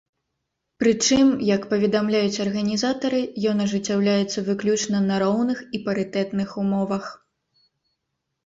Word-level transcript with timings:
Прычым, 0.83 1.27
як 1.55 1.67
паведамляюць 1.73 2.41
арганізатары, 2.45 3.19
ён 3.51 3.57
ажыццяўляецца 3.65 4.45
выключна 4.49 5.03
на 5.11 5.15
роўных 5.25 5.59
і 5.79 5.83
парытэтных 5.89 6.49
умовах. 6.63 7.05